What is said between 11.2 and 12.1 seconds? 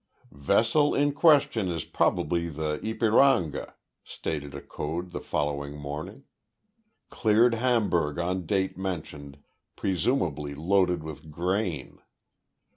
grain.